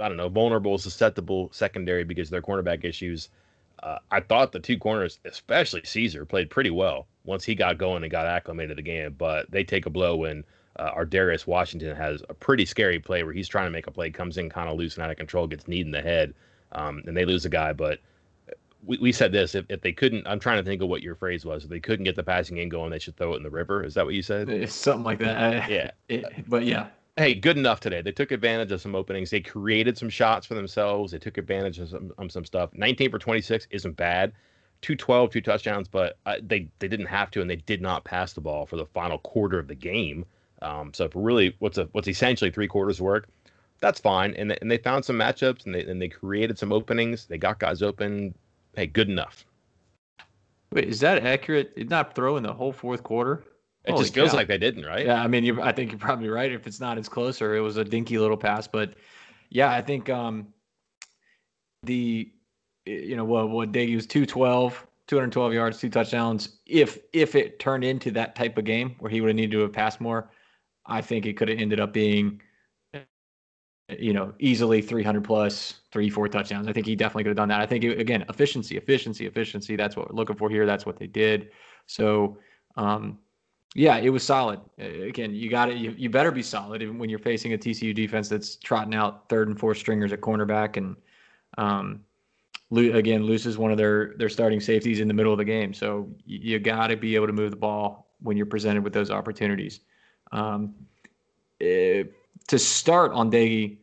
[0.01, 3.29] I don't know, vulnerable, susceptible secondary because of their cornerback issues.
[3.83, 8.03] Uh, I thought the two corners, especially Caesar, played pretty well once he got going
[8.03, 9.15] and got acclimated to the game.
[9.17, 10.45] But they take a blow when
[10.77, 14.11] uh, Ar'Darius Washington has a pretty scary play where he's trying to make a play,
[14.11, 16.35] comes in kind of loose and out of control, gets kneed in the head,
[16.73, 17.73] um, and they lose a guy.
[17.73, 18.01] But
[18.85, 21.15] we, we said this if, if they couldn't, I'm trying to think of what your
[21.15, 21.65] phrase was.
[21.65, 23.85] If they couldn't get the passing game going, they should throw it in the river.
[23.85, 24.49] Is that what you said?
[24.49, 25.71] It's something like that.
[25.71, 25.91] Yeah.
[26.09, 26.89] It, but yeah.
[27.17, 28.03] Hey, good enough today.
[28.03, 29.31] They took advantage of some openings.
[29.31, 31.13] They created some shots for themselves.
[31.13, 32.71] They took advantage of some, um, some stuff.
[32.73, 34.33] 19 for 26 isn't bad.
[34.83, 38.33] 212, two touchdowns, but uh, they they didn't have to, and they did not pass
[38.33, 40.27] the ball for the final quarter of the game.
[40.61, 43.29] Um, so really, what's a what's essentially three quarters work,
[43.81, 44.35] that's fine.
[44.35, 47.27] And they, and they found some matchups, and they and they created some openings.
[47.27, 48.35] They got guys open.
[48.75, 49.47] Hey, good enough.
[50.73, 51.77] Wait, is that accurate?
[51.77, 53.45] Did not throw in the whole fourth quarter?
[53.85, 54.37] It Holy just feels cow.
[54.37, 55.07] like they didn't, right?
[55.07, 56.51] Yeah, I mean, you, I think you're probably right.
[56.51, 57.55] If it's not, it's closer.
[57.55, 58.95] It was a dinky little pass, but
[59.51, 60.49] yeah, I think um,
[61.83, 62.33] the
[62.87, 66.61] you know what what Doege was 212, 212 yards, two touchdowns.
[66.67, 69.61] If if it turned into that type of game where he would have needed to
[69.61, 70.31] have passed more,
[70.87, 72.41] I think it could have ended up being
[73.99, 76.67] you know, easily 300 plus, three, four touchdowns.
[76.67, 77.61] I think he definitely could have done that.
[77.61, 79.77] I think, it, again, efficiency, efficiency, efficiency.
[79.77, 80.65] That's what we're looking for here.
[80.65, 81.51] That's what they did.
[81.87, 82.39] So,
[82.77, 83.19] um,
[83.75, 84.61] yeah, it was solid.
[84.79, 85.79] Again, you got it.
[85.79, 89.29] You, you better be solid even when you're facing a TCU defense that's trotting out
[89.29, 90.77] third and fourth stringers at cornerback.
[90.77, 90.95] And
[91.59, 92.01] um,
[92.71, 95.75] again, loses one of their their starting safeties in the middle of the game.
[95.75, 99.11] So you got to be able to move the ball when you're presented with those
[99.11, 99.81] opportunities.
[100.31, 100.75] Um,
[101.59, 102.13] it,
[102.47, 103.79] to start on Doege,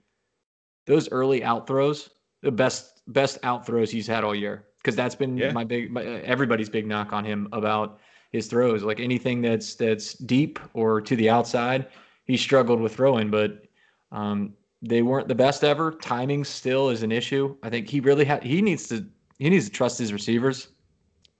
[0.86, 2.10] those early out throws,
[2.42, 4.68] the best best out throws he's had all year.
[4.78, 5.52] Because that's been yeah.
[5.52, 8.00] my big my, everybody's big knock on him about
[8.32, 8.84] his throws.
[8.84, 11.88] Like anything that's that's deep or to the outside,
[12.26, 13.64] he struggled with throwing, but
[14.12, 15.92] um, they weren't the best ever.
[15.92, 17.56] Timing still is an issue.
[17.64, 19.06] I think he really had he needs to
[19.38, 20.70] he needs to trust his receivers.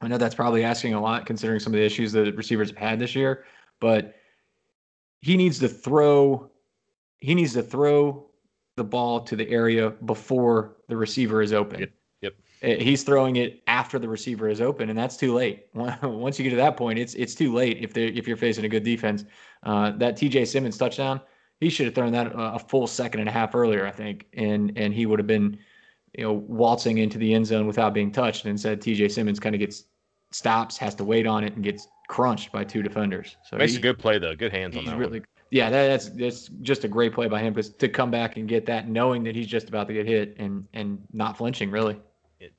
[0.02, 2.78] I know that's probably asking a lot considering some of the issues that receivers have
[2.78, 3.46] had this year,
[3.80, 4.16] but
[5.22, 6.50] he needs to throw
[7.20, 8.28] he needs to throw
[8.78, 11.82] the ball to the area before the receiver is open.
[11.82, 11.92] Yep.
[12.22, 12.34] yep.
[12.64, 15.68] Eh, he's throwing it after the receiver is open, and that's too late.
[15.74, 18.66] Once you get to that point, it's it's too late if they if you're facing
[18.66, 19.24] a good defense.
[19.64, 20.44] Uh, that T.J.
[20.46, 21.22] Simmons touchdown,
[21.62, 24.78] he should have thrown that a full second and a half earlier, I think, and
[24.78, 25.58] and he would have been,
[26.18, 28.44] you know, waltzing into the end zone without being touched.
[28.44, 29.08] And instead, T.J.
[29.08, 29.86] Simmons kind of gets
[30.32, 33.38] stops, has to wait on it, and gets crunched by two defenders.
[33.50, 34.36] So makes he, a good play though.
[34.36, 34.98] Good hands on that.
[34.98, 38.12] Really, one yeah, that, that's that's just a great play by him because to come
[38.12, 41.38] back and get that, knowing that he's just about to get hit and and not
[41.38, 41.98] flinching really.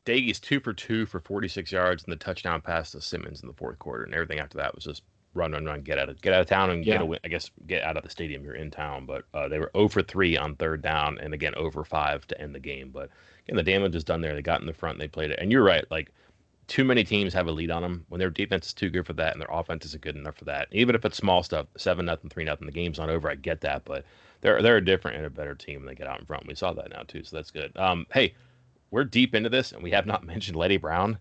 [0.05, 3.55] Doege's two for two for 46 yards and the touchdown pass to Simmons in the
[3.55, 5.03] fourth quarter, and everything after that was just
[5.35, 6.95] run, run, run, get out of get out of town and yeah.
[6.95, 7.19] get a win.
[7.25, 8.45] I guess get out of the stadium.
[8.45, 11.55] You're in town, but uh, they were 0 for three on third down, and again
[11.55, 12.91] over five to end the game.
[12.91, 13.11] But
[13.47, 14.35] again, the damage is done there.
[14.35, 15.85] They got in the front, they played it, and you're right.
[15.91, 16.13] Like
[16.69, 19.13] too many teams have a lead on them when their defense is too good for
[19.15, 20.69] that and their offense isn't good enough for that.
[20.71, 23.29] Even if it's small stuff, seven nothing, three nothing, the game's not over.
[23.29, 24.05] I get that, but
[24.41, 26.47] they're they're a different and a better team when they get out in front.
[26.47, 27.77] We saw that now too, so that's good.
[27.77, 28.35] Um, hey,
[28.93, 31.19] we're deep into this and we have not mentioned Leddie Brown.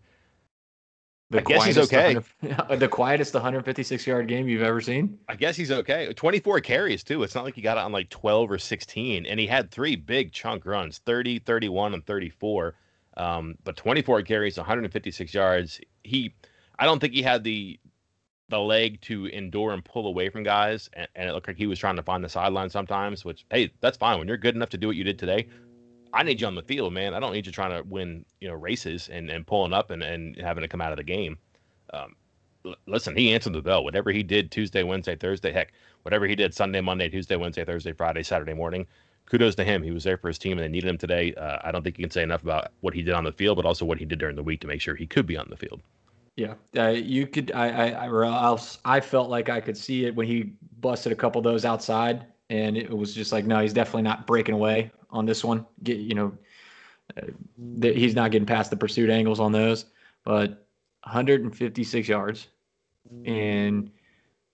[1.31, 2.17] The I guess he's okay.
[2.75, 5.17] The quietest 156 yard game you've ever seen.
[5.29, 6.11] I guess he's okay.
[6.13, 7.23] 24 carries too.
[7.23, 9.95] It's not like he got it on like 12 or 16, and he had three
[9.95, 12.75] big chunk runs 30, 31, and 34.
[13.15, 15.79] Um, but 24 carries, 156 yards.
[16.03, 16.33] He,
[16.77, 17.79] I don't think he had the
[18.49, 21.67] the leg to endure and pull away from guys, and, and it looked like he
[21.67, 23.23] was trying to find the sideline sometimes.
[23.23, 25.47] Which, hey, that's fine when you're good enough to do what you did today.
[26.13, 27.13] I need you on the field, man.
[27.13, 30.03] I don't need you trying to win, you know, races and, and pulling up and,
[30.03, 31.37] and having to come out of the game.
[31.93, 32.15] Um,
[32.65, 33.83] l- listen, he answered the bell.
[33.83, 37.93] Whatever he did Tuesday, Wednesday, Thursday, heck, whatever he did Sunday, Monday, Tuesday, Wednesday, Thursday,
[37.93, 38.85] Friday, Saturday morning,
[39.25, 39.81] kudos to him.
[39.81, 41.33] He was there for his team, and they needed him today.
[41.35, 43.55] Uh, I don't think you can say enough about what he did on the field,
[43.57, 45.47] but also what he did during the week to make sure he could be on
[45.49, 45.81] the field.
[46.35, 47.51] Yeah, uh, you could.
[47.51, 51.39] I, I, I, I felt like I could see it when he busted a couple
[51.39, 55.25] of those outside, and it was just like, no, he's definitely not breaking away on
[55.25, 55.65] this one.
[55.83, 56.33] Get you know,
[57.17, 57.27] uh,
[57.81, 59.85] he's not getting past the pursuit angles on those.
[60.23, 60.67] But
[61.03, 62.47] 156 yards,
[63.25, 63.91] and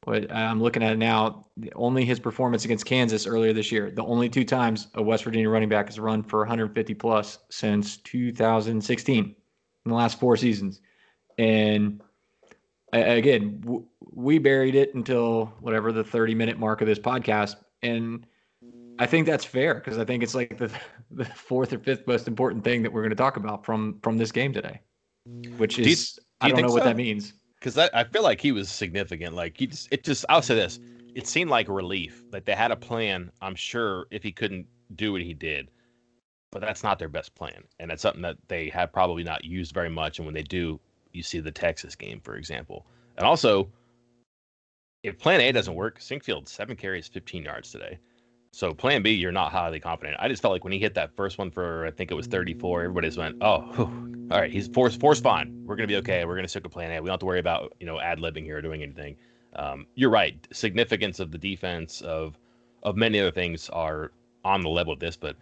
[0.08, 1.46] what I'm looking at now.
[1.76, 3.92] Only his performance against Kansas earlier this year.
[3.92, 7.98] The only two times a West Virginia running back has run for 150 plus since
[7.98, 9.36] 2016 in
[9.84, 10.80] the last four seasons.
[11.38, 12.02] And
[12.94, 17.56] again, we buried it until whatever the 30 minute mark of this podcast.
[17.84, 18.26] And
[19.00, 20.72] I think that's fair because I think it's like the,
[21.12, 24.18] the fourth or fifth most important thing that we're going to talk about from from
[24.18, 24.82] this game today,
[25.58, 26.74] which is do you, do I don't know so?
[26.76, 29.36] what that means because I, I feel like he was significant.
[29.36, 30.80] Like he just, it just, I'll say this:
[31.16, 32.24] it seemed like a relief.
[32.32, 33.32] Like they had a plan.
[33.42, 35.70] I'm sure if he couldn't do what he did,
[36.52, 39.74] but that's not their best plan, and it's something that they have probably not used
[39.74, 40.20] very much.
[40.20, 40.80] And when they do,
[41.12, 42.86] you see the Texas game, for example,
[43.18, 43.70] and also
[45.04, 47.98] if Plan A doesn't work, Sinkfield seven carries, 15 yards today.
[48.52, 50.18] So Plan B, you're not highly confident.
[50.20, 52.28] I just felt like when he hit that first one for I think it was
[52.28, 54.28] 34, everybody just went, "Oh, whew.
[54.32, 55.64] all right, he's force force fine.
[55.66, 56.26] We're gonna be okay.
[56.26, 57.02] We're gonna stick with Plan A.
[57.02, 59.16] We don't have to worry about you know ad libbing here or doing anything."
[59.56, 60.36] Um, you're right.
[60.52, 62.38] Significance of the defense of
[62.84, 64.12] of many other things are
[64.44, 65.36] on the level of this, but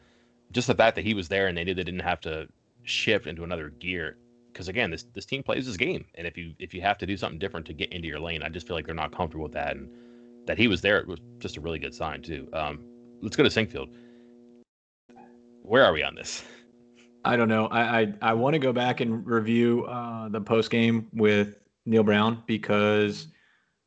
[0.52, 2.48] just the fact that he was there and they knew they didn't have to
[2.84, 4.18] shift into another gear
[4.54, 7.06] because again this this team plays this game and if you if you have to
[7.06, 9.44] do something different to get into your lane i just feel like they're not comfortable
[9.44, 9.89] with that and
[10.46, 12.80] that he was there it was just a really good sign too um,
[13.26, 13.90] let's go to sinkfield
[15.64, 16.44] where are we on this
[17.28, 17.66] I don't know.
[17.70, 21.58] I I, I want to go back and review uh, the post game with
[21.88, 23.30] Neal Brown because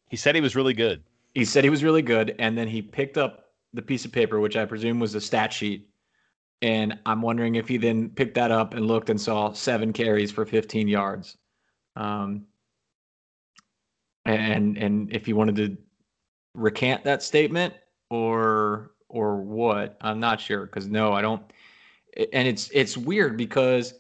[0.08, 1.04] he said he was really good
[1.38, 4.40] he said he was really good, and then he picked up the piece of paper,
[4.40, 5.88] which I presume was a stat sheet.
[6.62, 10.32] And I'm wondering if he then picked that up and looked and saw seven carries
[10.32, 11.36] for 15 yards.
[11.94, 12.46] Um,
[14.24, 15.76] and and if he wanted to
[16.54, 17.72] recant that statement
[18.10, 21.42] or or what, I'm not sure because no, I don't.
[22.32, 23.94] And it's it's weird because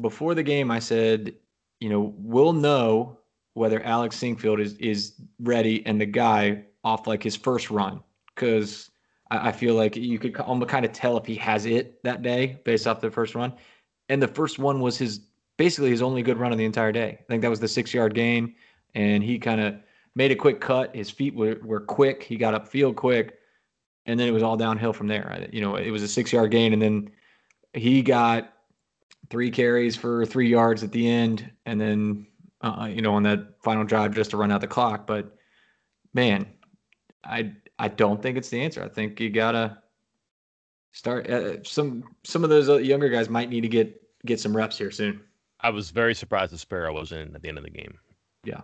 [0.00, 1.34] before the game I said,
[1.80, 3.18] you know, we'll know
[3.54, 8.02] whether Alex Sinkfield is is ready and the guy off like his first run
[8.34, 8.90] because
[9.30, 12.22] I, I, feel like you could almost kind of tell if he has it that
[12.22, 13.52] day based off the first run.
[14.08, 15.20] And the first one was his
[15.56, 17.18] basically his only good run of the entire day.
[17.20, 18.54] I think that was the six yard gain,
[18.94, 19.74] and he kind of
[20.14, 20.94] made a quick cut.
[20.96, 22.22] His feet were, were quick.
[22.22, 23.39] He got upfield quick,
[24.06, 25.48] and then it was all downhill from there.
[25.52, 27.10] You know, it was a six yard gain, and then
[27.74, 28.52] he got
[29.30, 32.26] three carries for three yards at the end, and then
[32.62, 35.06] uh, you know, on that final drive just to run out the clock.
[35.06, 35.36] But
[36.14, 36.46] man,
[37.24, 38.82] I I don't think it's the answer.
[38.82, 39.78] I think you gotta
[40.92, 41.28] start.
[41.28, 44.76] Uh, some some of those uh, younger guys might need to get get some reps
[44.76, 45.20] here soon.
[45.60, 47.98] I was very surprised that Sparrow wasn't in at the end of the game.
[48.44, 48.62] Yeah,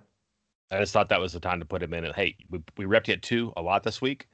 [0.70, 2.04] I just thought that was the time to put him in.
[2.04, 4.28] And hey, we we repped you at two a lot this week.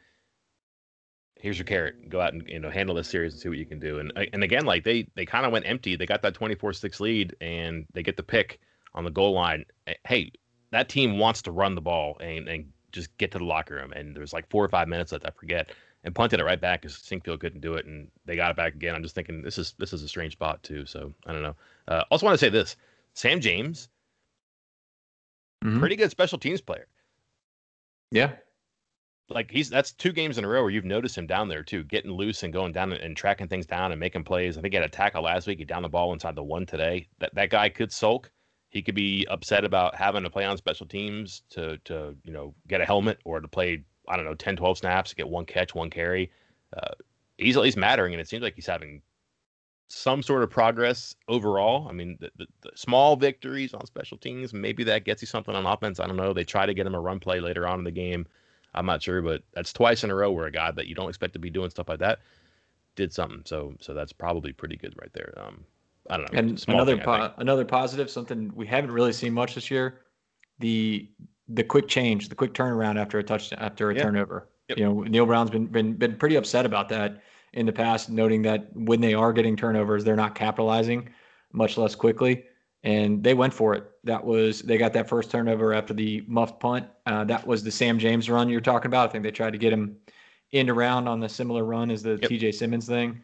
[1.43, 2.09] Here's your carrot.
[2.09, 3.99] Go out and you know handle this series and see what you can do.
[3.99, 5.97] And and again, like they they kind of went empty.
[5.97, 8.61] They got that 24-6 lead and they get the pick
[8.95, 9.65] on the goal line.
[9.89, 10.31] Eh, hey,
[10.71, 13.93] that team wants to run the ball and, and just get to the locker room.
[13.93, 15.73] And there's like four or five minutes left, I forget,
[16.05, 18.75] and punted it right back because Sinkfield couldn't do it, and they got it back
[18.75, 18.95] again.
[18.95, 20.87] I'm just thinking this is this is a strange spot too.
[20.87, 21.57] So I don't know.
[21.89, 22.77] Uh, also want to say this:
[23.15, 23.89] Sam James,
[25.65, 25.81] mm-hmm.
[25.81, 26.87] pretty good special teams player.
[28.13, 28.31] Yeah.
[29.33, 31.85] Like he's that's two games in a row where you've noticed him down there too,
[31.85, 34.57] getting loose and going down and, and tracking things down and making plays.
[34.57, 35.59] I think he had a tackle last week.
[35.59, 37.09] He down the ball inside the one today.
[37.19, 38.31] That that guy could sulk
[38.73, 42.55] he could be upset about having to play on special teams to to you know
[42.67, 45.75] get a helmet or to play I don't know 10 12 snaps get one catch
[45.75, 46.33] one carry
[46.77, 46.95] uh,
[47.37, 49.03] he's at least mattering and it seems like he's having
[49.89, 54.55] some sort of progress overall I mean the, the, the, small victories on special teams
[54.55, 56.95] maybe that gets you something on offense I don't know they try to get him
[56.95, 58.27] a run play later on in the game
[58.75, 61.09] I'm not sure but that's twice in a row where a guy that you don't
[61.09, 62.21] expect to be doing stuff like that
[62.95, 65.65] did something so so that's probably pretty good right there um
[66.11, 66.39] I don't know.
[66.39, 70.01] And another thing, po- another positive, something we haven't really seen much this year,
[70.59, 71.09] the
[71.49, 74.49] the quick change, the quick turnaround after a touchdown, after a turnover.
[74.69, 74.79] Yep.
[74.79, 78.43] You know, Neal Brown's been been been pretty upset about that in the past, noting
[78.43, 81.09] that when they are getting turnovers, they're not capitalizing,
[81.53, 82.45] much less quickly.
[82.85, 83.91] And they went for it.
[84.05, 86.89] That was they got that first turnover after the muffed punt.
[87.07, 89.09] Uh, that was the Sam James run you're talking about.
[89.09, 89.97] I think they tried to get him
[90.51, 92.29] in around on the similar run as the yep.
[92.29, 92.53] T.J.
[92.53, 93.23] Simmons thing.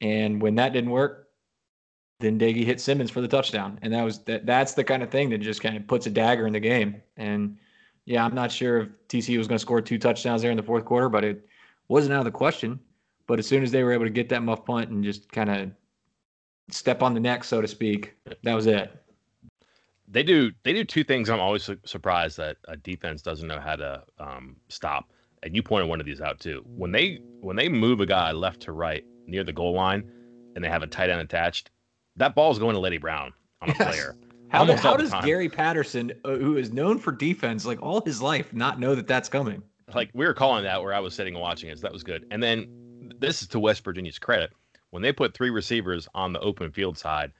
[0.00, 1.28] And when that didn't work,
[2.20, 4.46] then Doege hit Simmons for the touchdown, and that was that.
[4.46, 7.02] That's the kind of thing that just kind of puts a dagger in the game.
[7.16, 7.56] And
[8.04, 10.62] yeah, I'm not sure if TCU was going to score two touchdowns there in the
[10.62, 11.46] fourth quarter, but it
[11.88, 12.78] wasn't out of the question.
[13.26, 15.50] But as soon as they were able to get that muff punt and just kind
[15.50, 15.70] of
[16.72, 18.92] step on the neck, so to speak, that was it.
[20.08, 21.30] They do they do two things.
[21.30, 25.10] I'm always su- surprised that a defense doesn't know how to um, stop.
[25.42, 26.64] And you pointed one of these out too.
[26.66, 30.10] When they when they move a guy left to right near the goal line,
[30.54, 31.70] and they have a tight end attached,
[32.16, 33.88] that ball is going to Leddie Brown on a yes.
[33.88, 34.16] player.
[34.48, 35.24] How, do, how does time.
[35.24, 39.06] Gary Patterson, uh, who is known for defense like all his life, not know that
[39.06, 39.62] that's coming?
[39.94, 41.78] Like we were calling that where I was sitting and watching it.
[41.78, 42.26] So that was good.
[42.32, 44.50] And then this is to West Virginia's credit.
[44.90, 47.32] When they put three receivers on the open field side,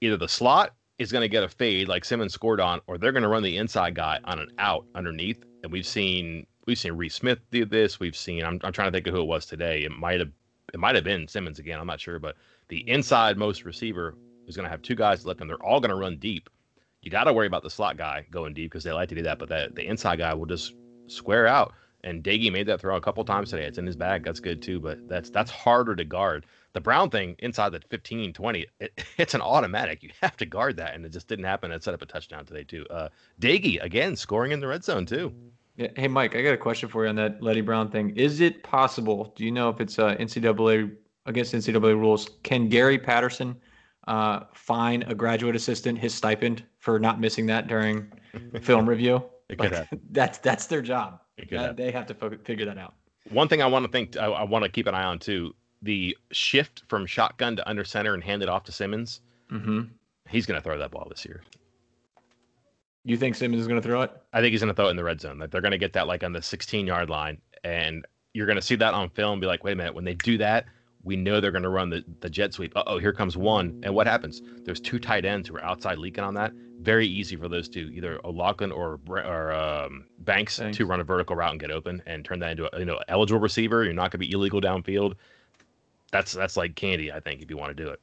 [0.00, 3.12] either the slot is going to get a fade like Simmons scored on, or they're
[3.12, 5.42] going to run the inside guy on an out underneath.
[5.62, 7.98] And we've seen we've seen Reese Smith do this.
[7.98, 9.82] We've seen I'm, I'm trying to think of who it was today.
[9.84, 10.30] It might have
[10.72, 11.80] it might have been Simmons again.
[11.80, 12.36] I'm not sure, but
[12.68, 14.14] the inside most receiver
[14.46, 16.48] is going to have two guys left, and they're all going to run deep.
[17.02, 19.22] You got to worry about the slot guy going deep because they like to do
[19.22, 20.74] that, but that the inside guy will just
[21.06, 21.72] square out
[22.04, 23.64] And Doege made that throw a couple times today.
[23.64, 24.24] It's in his bag.
[24.24, 26.46] That's good too, but that's that's harder to guard.
[26.72, 30.02] The Brown thing inside the 15, 20, it, it's an automatic.
[30.02, 31.70] You have to guard that, and it just didn't happen.
[31.72, 32.86] It set up a touchdown today too.
[32.90, 33.08] Uh,
[33.40, 35.32] Doege again scoring in the red zone too.
[35.76, 35.88] Yeah.
[35.96, 38.10] Hey Mike, I got a question for you on that Leddie Brown thing.
[38.16, 39.32] Is it possible?
[39.36, 40.94] Do you know if it's uh, NCAA
[41.26, 42.28] against NCAA rules?
[42.42, 43.56] Can Gary Patterson
[44.06, 48.12] uh, fine a graduate assistant his stipend for not missing that during
[48.62, 49.22] film review?
[49.58, 49.72] Like,
[50.10, 51.20] that's that's their job.
[51.50, 52.94] That, they have to figure that out.
[53.30, 55.54] One thing I want to think, I, I want to keep an eye on too.
[55.82, 59.20] The shift from shotgun to under center and hand it off to Simmons.
[59.50, 59.82] Mm-hmm.
[60.28, 61.42] He's going to throw that ball this year.
[63.04, 64.12] You think Simmons is going to throw it?
[64.32, 65.38] I think he's going to throw it in the red zone.
[65.38, 68.56] Like they're going to get that like on the 16 yard line, and you're going
[68.56, 69.32] to see that on film.
[69.32, 70.66] And be like, wait a minute, when they do that,
[71.02, 72.72] we know they're going to run the, the jet sweep.
[72.76, 73.80] oh, here comes one.
[73.82, 74.42] And what happens?
[74.64, 76.52] There's two tight ends who are outside leaking on that.
[76.80, 80.76] Very easy for those two, either O'Laughlin or or um, Banks, Thanks.
[80.78, 82.98] to run a vertical route and get open and turn that into a you know
[83.08, 83.84] eligible receiver.
[83.84, 85.14] You're not going to be illegal downfield.
[86.10, 88.00] That's that's like candy, I think, if you want to do it.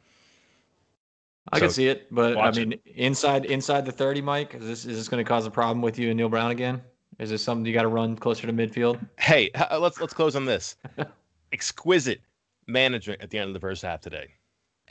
[1.51, 2.81] I so, can see it, but I mean, it.
[2.95, 5.97] inside inside the 30, Mike, is this is this going to cause a problem with
[5.97, 6.81] you and Neal Brown again?
[7.19, 8.99] Is this something you got to run closer to midfield?
[9.19, 10.75] Hey, let's let's close on this.
[11.51, 12.21] Exquisite
[12.67, 14.27] management at the end of the first half today.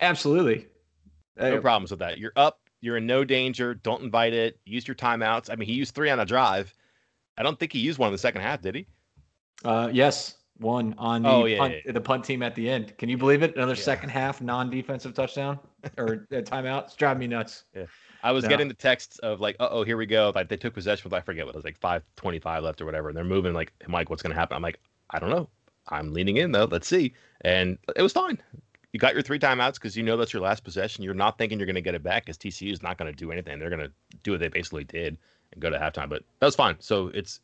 [0.01, 0.67] Absolutely.
[1.39, 2.19] No problems with that.
[2.19, 2.61] You're up.
[2.81, 3.75] You're in no danger.
[3.75, 4.59] Don't invite it.
[4.65, 5.51] Use your timeouts.
[5.51, 6.75] I mean, he used three on a drive.
[7.39, 8.87] I don't think he used one in the second half, did he?
[9.65, 11.93] Uh, yes, one on the, oh, yeah, punt, yeah.
[11.93, 12.97] the punt team at the end.
[12.99, 13.55] Can you believe it?
[13.57, 13.83] Another yeah.
[13.83, 15.59] second half non-defensive touchdown
[15.99, 16.85] or timeout.
[16.85, 17.65] It's driving me nuts.
[17.75, 17.85] Yeah.
[18.23, 18.51] I was no.
[18.51, 20.33] getting the texts of like, oh, here we go.
[20.35, 22.81] Like they took possession with I forget what it was like five twenty five left
[22.81, 23.53] or whatever, and they're moving.
[23.53, 24.57] Like, Mike, what's going to happen?
[24.57, 25.49] I'm like, I don't know.
[25.89, 26.65] I'm leaning in though.
[26.65, 27.15] Let's see.
[27.43, 28.39] And it was fine.
[28.93, 31.05] You got your three timeouts because you know that's your last possession.
[31.05, 33.17] You're not thinking you're going to get it back because TCU is not going to
[33.17, 33.59] do anything.
[33.59, 33.93] They're going to
[34.23, 35.19] do what they basically did
[35.53, 36.09] and go to halftime.
[36.09, 36.77] But that was fine.
[36.81, 37.41] So it's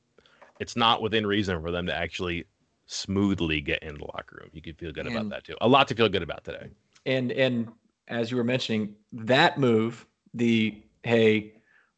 [0.58, 2.46] it's not within reason for them to actually
[2.92, 4.50] smoothly get in the locker room.
[4.52, 5.56] You can feel good and, about that too.
[5.60, 6.68] A lot to feel good about today.
[7.06, 7.68] And and
[8.08, 11.54] as you were mentioning, that move, the hey,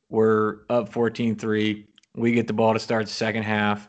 [0.08, 1.86] we're up 14-3.
[2.16, 3.88] We get the ball to start the second half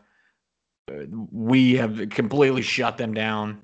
[0.91, 3.61] uh, we have completely shut them down.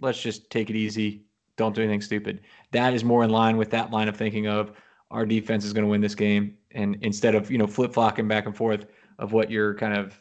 [0.00, 1.24] Let's just take it easy.
[1.56, 2.40] Don't do anything stupid.
[2.72, 4.72] That is more in line with that line of thinking of
[5.10, 8.26] our defense is going to win this game, and instead of you know flip flopping
[8.26, 8.86] back and forth
[9.18, 10.20] of what your kind of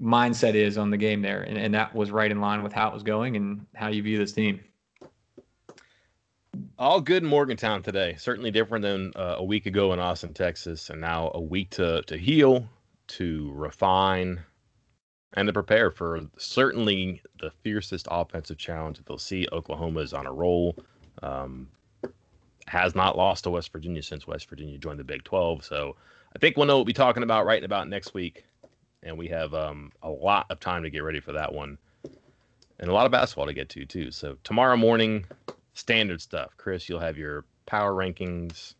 [0.00, 2.88] mindset is on the game there, and, and that was right in line with how
[2.88, 4.60] it was going and how you view this team.
[6.78, 8.16] All good in Morgantown today.
[8.18, 12.02] Certainly different than uh, a week ago in Austin, Texas, and now a week to
[12.02, 12.68] to heal,
[13.08, 14.40] to refine,
[15.34, 19.46] and to prepare for certainly the fiercest offensive challenge that they'll see.
[19.52, 20.76] Oklahoma is on a roll.
[21.22, 21.68] Um,
[22.66, 25.64] has not lost to West Virginia since West Virginia joined the Big 12.
[25.64, 25.96] So
[26.34, 28.44] I think we'll know what we'll be talking about right about next week.
[29.02, 31.78] And we have um, a lot of time to get ready for that one
[32.78, 34.10] and a lot of basketball to get to, too.
[34.10, 35.24] So tomorrow morning,
[35.74, 36.52] standard stuff.
[36.56, 38.74] Chris, you'll have your power rankings,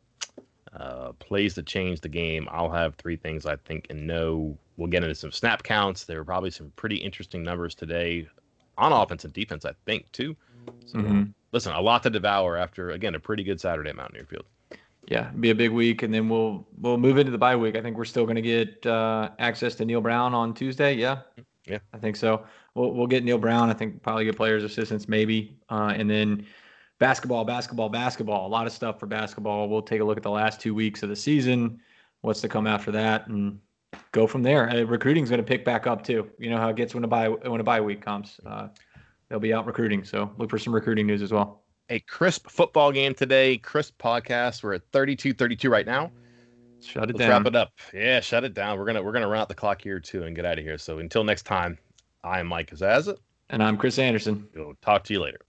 [0.73, 2.49] uh, plays that change the game.
[2.51, 6.05] I'll have three things I think and know We'll get into some snap counts.
[6.05, 8.27] There were probably some pretty interesting numbers today
[8.79, 10.35] on offense and defense, I think, too.
[10.87, 11.23] So, mm-hmm.
[11.53, 14.47] listen, a lot to devour after again a pretty good Saturday at Mountaineer Field.
[15.09, 17.77] Yeah, be a big week, and then we'll we'll move into the bye week.
[17.77, 20.95] I think we're still going to get uh, access to Neal Brown on Tuesday.
[20.95, 21.23] Yeah,
[21.67, 22.45] yeah, I think so.
[22.75, 23.69] We'll we'll get Neal Brown.
[23.69, 26.47] I think probably get players assistants maybe, uh, and then
[27.01, 28.47] basketball, basketball, basketball.
[28.47, 29.69] A lot of stuff for basketball.
[29.69, 31.81] We'll take a look at the last two weeks of the season.
[32.21, 33.59] What's to come after that, and
[34.13, 34.71] go from there.
[34.71, 36.31] Uh, recruiting is going to pick back up too.
[36.39, 38.39] You know how it gets when a bye when a bye week comes.
[38.47, 38.69] Uh,
[39.29, 41.62] they'll be out recruiting, so look for some recruiting news as well.
[41.93, 43.59] A crisp football game today.
[43.59, 44.63] Crisp podcast.
[44.63, 46.11] We're at 32-32 right now.
[46.81, 47.43] Shut it Let's down.
[47.43, 47.73] Wrap it up.
[47.93, 48.79] Yeah, shut it down.
[48.79, 50.79] We're gonna we're gonna run out the clock here too and get out of here.
[50.79, 51.77] So until next time,
[52.25, 53.19] I am Mike Casazza.
[53.51, 54.49] And I'm Chris Anderson.
[54.55, 55.41] We'll talk to you later.